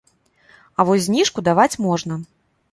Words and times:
А 0.79 0.85
вось 0.87 1.05
зніжку 1.09 1.45
даваць 1.51 1.79
можна. 1.87 2.21